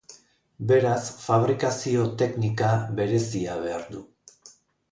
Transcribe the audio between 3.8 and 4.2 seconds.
du.